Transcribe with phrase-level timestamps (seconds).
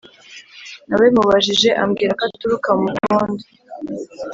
[0.87, 3.43] na we mubajije ambwira ko aturuka mu mukondo